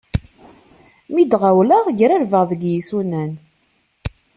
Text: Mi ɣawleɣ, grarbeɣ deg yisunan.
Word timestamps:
Mi 1.13 1.23
ɣawleɣ, 1.41 1.85
grarbeɣ 1.99 2.43
deg 2.51 2.61
yisunan. 2.71 3.31